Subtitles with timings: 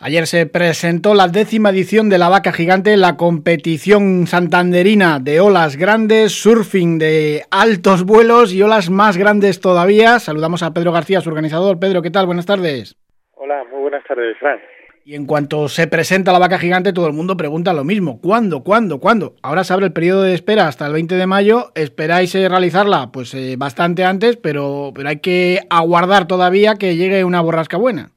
[0.00, 5.74] Ayer se presentó la décima edición de la Vaca Gigante, la competición santanderina de olas
[5.74, 10.20] grandes, surfing de altos vuelos y olas más grandes todavía.
[10.20, 11.80] Saludamos a Pedro García, su organizador.
[11.80, 12.26] Pedro, ¿qué tal?
[12.26, 12.94] Buenas tardes.
[13.34, 14.60] Hola, muy buenas tardes, Fran.
[15.04, 18.20] Y en cuanto se presenta la Vaca Gigante, todo el mundo pregunta lo mismo.
[18.20, 18.62] ¿Cuándo?
[18.62, 19.00] ¿Cuándo?
[19.00, 19.34] ¿Cuándo?
[19.42, 21.72] Ahora se abre el periodo de espera hasta el 20 de mayo.
[21.74, 23.10] ¿Esperáis eh, realizarla?
[23.12, 28.12] Pues eh, bastante antes, pero, pero hay que aguardar todavía que llegue una borrasca buena.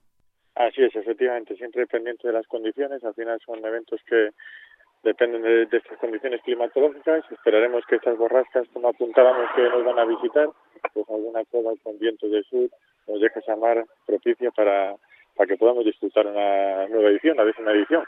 [0.68, 3.04] Así es, efectivamente, siempre pendiente de las condiciones.
[3.04, 4.30] Al final son eventos que
[5.02, 7.24] dependen de, estas condiciones climatológicas.
[7.32, 10.50] Esperaremos que estas borrascas, como apuntábamos que nos van a visitar,
[10.94, 12.70] pues alguna cueva con vientos del sur
[13.08, 14.96] nos deje esa mar propicia para,
[15.36, 18.04] para que podamos disfrutar una nueva edición, la décima edición.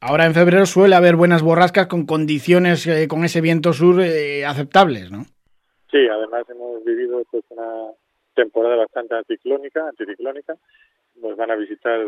[0.00, 4.46] Ahora en febrero suele haber buenas borrascas con condiciones eh, con ese viento sur eh,
[4.46, 5.24] aceptables, ¿no?
[5.90, 7.90] Sí, además hemos vivido pues una
[8.34, 10.54] temporada bastante anticiclónica, anticiclónica
[11.20, 12.00] nos van a visitar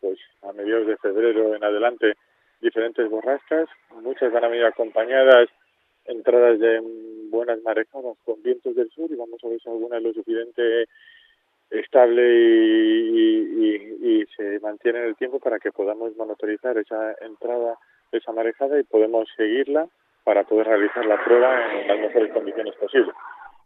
[0.00, 2.14] pues a mediados de febrero en adelante
[2.60, 3.68] diferentes borrascas,
[4.02, 5.48] muchas van a venir acompañadas
[6.06, 6.80] entradas de
[7.30, 10.86] buenas marejadas con vientos del sur y vamos a ver si alguna es lo suficiente
[11.70, 13.36] estable y,
[14.36, 17.78] se mantiene en el tiempo para que podamos monitorizar esa entrada
[18.12, 19.88] esa marejada y podemos seguirla
[20.24, 23.14] para poder realizar la prueba en las mejores condiciones posibles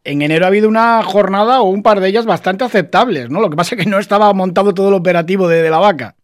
[0.04, 3.40] en enero ha habido una jornada o un par de ellas bastante aceptables, ¿no?
[3.40, 6.14] Lo que pasa es que no estaba montado todo el operativo de, la vaca.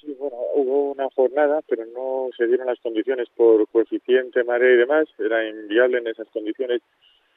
[0.00, 4.78] Sí, bueno, hubo una jornada, pero no se dieron las condiciones por coeficiente, marea y
[4.78, 5.06] demás.
[5.18, 6.82] Era inviable en esas condiciones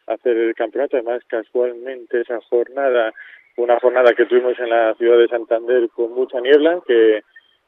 [0.07, 0.97] hacer el campeonato.
[0.97, 3.13] Además, casualmente esa jornada
[3.57, 7.21] una jornada que tuvimos en la ciudad de Santander con mucha niebla, que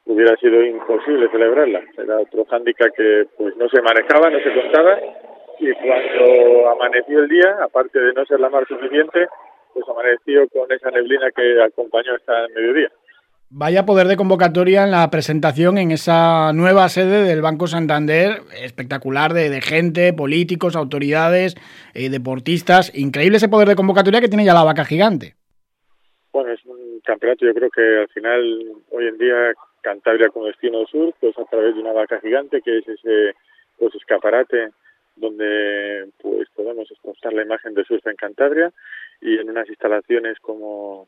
[0.05, 1.81] hubiera sido imposible celebrarla.
[1.97, 4.99] Era otro hándicap que pues no se manejaba, no se contaba
[5.59, 9.27] y cuando amaneció el día, aparte de no ser la mar suficiente,
[9.73, 12.91] pues amaneció con esa neblina que acompañó hasta mediodía.
[13.49, 19.31] Vaya poder de convocatoria en la presentación en esa nueva sede del Banco Santander, espectacular
[19.33, 21.55] de, gente, políticos, autoridades,
[21.93, 22.93] eh, deportistas.
[22.93, 25.35] Increíble ese poder de convocatoria que tiene ya la vaca gigante.
[26.33, 28.41] Bueno, es un campeonato, yo creo que al final,
[28.91, 32.79] hoy en día, Cantabria como destino sur, pues a través de una vaca gigante, que
[32.79, 33.33] es ese
[33.79, 34.71] pues escaparate
[35.17, 38.71] donde pues podemos exportar la imagen de surf en Cantabria
[39.21, 41.07] y en unas instalaciones como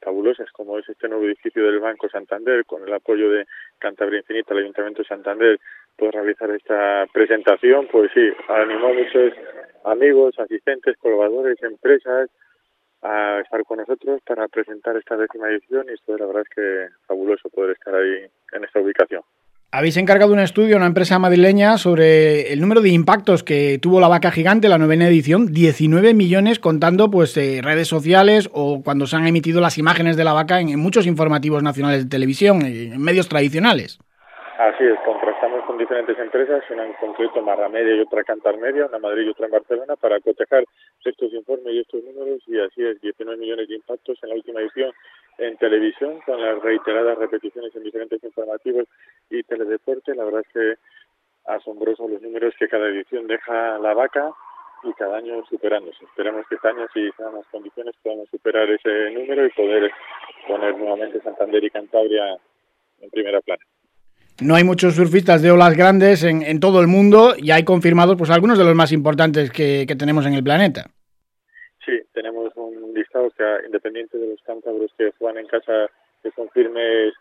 [0.00, 3.46] fabulosas como es este nuevo edificio del Banco Santander con el apoyo de
[3.78, 5.60] Cantabria Infinita, el Ayuntamiento de Santander,
[5.96, 9.32] poder realizar esta presentación, pues sí, animó a muchos
[9.84, 12.30] amigos, asistentes, colaboradores, empresas
[13.02, 16.88] a estar con nosotros para presentar esta décima edición y esto la verdad es que
[17.06, 19.22] fabuloso poder estar ahí en esta ubicación.
[19.76, 23.98] Habéis encargado un estudio a una empresa madrileña sobre el número de impactos que tuvo
[23.98, 29.06] la vaca gigante, la novena edición, 19 millones contando pues eh, redes sociales o cuando
[29.08, 33.02] se han emitido las imágenes de la vaca en, muchos informativos nacionales de televisión, en
[33.02, 33.98] medios tradicionales.
[34.58, 38.86] Así es, contrastamos con diferentes empresas, una en concreto Marra Media y otra Cantar Media,
[38.86, 40.62] una en Madrid y otra en Barcelona, para cotejar
[41.04, 44.60] estos informes y estos números, y así es, 19 millones de impactos en la última
[44.60, 44.92] edición
[45.64, 48.86] televisión, con las reiteradas repeticiones en diferentes informativos
[49.30, 50.14] y teledeporte.
[50.14, 50.74] La verdad es que
[51.46, 54.30] asombrosos los números que cada edición deja la vaca
[54.82, 56.04] y cada año superándose.
[56.04, 59.90] Esperamos que este año, si sean las condiciones, podamos superar ese número y poder
[60.46, 62.36] poner nuevamente Santander y Cantabria
[63.00, 63.64] en primera plana.
[64.42, 68.16] No hay muchos surfistas de olas grandes en, en, todo el mundo y hay confirmados
[68.18, 70.90] pues algunos de los más importantes que, que tenemos en el planeta.
[71.86, 72.43] Sí, tenemos
[73.14, 75.90] listado que independiente de los cántabros que juegan en casa
[76.22, 77.14] que son firmes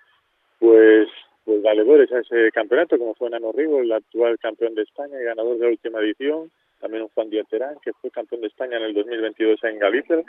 [0.59, 1.08] pues
[1.46, 5.26] pues valedores a ese campeonato, como fue Nano Rigo, el actual campeón de España y
[5.26, 6.50] ganador de última edición,
[6.80, 10.24] también un Juan Díaz Terán, que fue campeón de España en el 2022 en Galicia,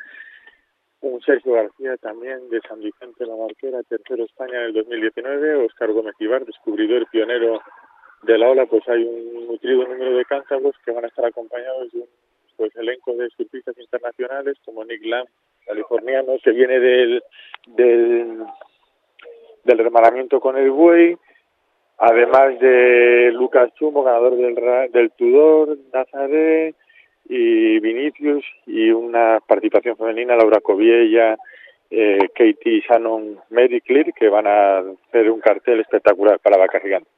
[1.02, 5.92] un Sergio García también de San Vicente la Marquera, tercero España en el 2019, Oscar
[5.92, 7.62] Gómez Ibar, descubridor pionero
[8.22, 11.92] de la ola, pues hay un nutrido número de cántabros que van a estar acompañados
[11.92, 12.08] de un
[12.56, 15.28] pues elenco de surfistas internacionales como Nick Lamb,
[15.66, 17.22] californiano, que viene del,
[17.66, 18.44] del,
[19.64, 21.16] del con el buey,
[21.98, 24.54] además de Lucas Chumo, ganador del,
[24.92, 26.74] del Tudor, Nazaré
[27.28, 31.36] y Vinicius, y una participación femenina, Laura Coviella,
[31.90, 37.08] eh, Katie Shannon, Mary Clear, que van a hacer un cartel espectacular para Vaca Gigante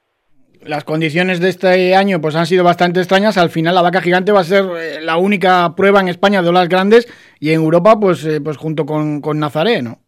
[0.65, 3.37] las condiciones de este año pues han sido bastante extrañas.
[3.37, 6.49] Al final la vaca gigante va a ser eh, la única prueba en España de
[6.49, 7.07] olas grandes
[7.39, 9.99] y en Europa pues eh, pues junto con, con Nazaré, ¿no?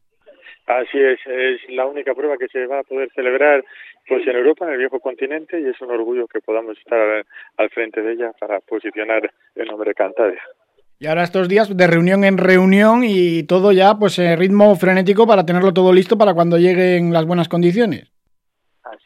[0.67, 3.63] Así es, es la única prueba que se va a poder celebrar
[4.07, 7.25] pues en Europa, en el viejo continente, y es un orgullo que podamos estar
[7.57, 10.41] al frente de ella para posicionar el nombre de Cantabria.
[10.99, 15.25] Y ahora estos días de reunión en reunión y todo ya pues en ritmo frenético
[15.25, 18.11] para tenerlo todo listo para cuando lleguen las buenas condiciones.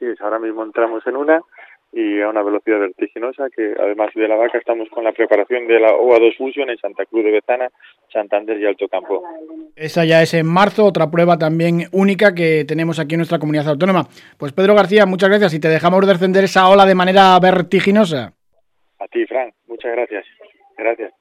[0.04, 1.42] Así es, ahora mismo entramos en una
[1.94, 5.80] y a una velocidad vertiginosa que además de la vaca estamos con la preparación de
[5.80, 7.70] la OA2 Fusion en Santa Cruz de Betana,
[8.12, 9.24] Santander y Alto Campo.
[9.76, 13.70] Esa ya es en marzo, otra prueba también única que tenemos aquí en nuestra comunidad
[13.70, 14.08] autónoma.
[14.38, 18.34] Pues Pedro García, muchas gracias y te dejamos descender esa ola de manera vertiginosa.
[19.00, 20.26] A ti, Fran, muchas gracias.
[20.78, 21.14] Gracias.